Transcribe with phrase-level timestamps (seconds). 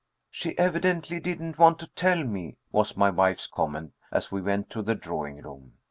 [0.31, 4.81] "She evidently didn't want to tell me," was my wife's comment, as we went to
[4.81, 5.73] the drawing room.